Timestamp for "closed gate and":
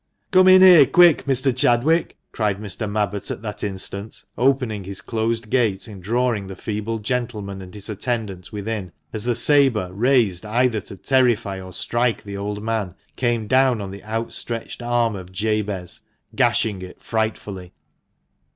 4.99-6.01